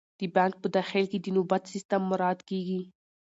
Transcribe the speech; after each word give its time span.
د 0.19 0.21
بانک 0.35 0.55
په 0.61 0.67
داخل 0.77 1.03
کې 1.11 1.19
د 1.21 1.27
نوبت 1.35 1.63
سیستم 1.73 2.01
مراعات 2.09 2.39
کیږي. 2.49 2.81